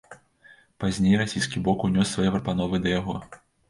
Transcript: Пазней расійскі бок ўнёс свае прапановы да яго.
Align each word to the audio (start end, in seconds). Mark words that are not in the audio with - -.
Пазней 0.85 1.13
расійскі 1.23 1.63
бок 1.71 1.87
ўнёс 1.91 2.07
свае 2.17 2.29
прапановы 2.35 2.75
да 2.85 3.01
яго. 3.01 3.25